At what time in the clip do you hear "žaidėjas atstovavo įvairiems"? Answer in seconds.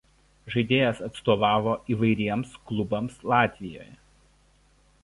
0.53-2.57